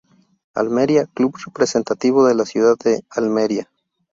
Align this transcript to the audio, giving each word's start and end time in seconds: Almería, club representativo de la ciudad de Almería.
Almería, 0.55 1.05
club 1.13 1.35
representativo 1.45 2.25
de 2.25 2.33
la 2.33 2.45
ciudad 2.45 2.75
de 2.83 3.03
Almería. 3.11 3.69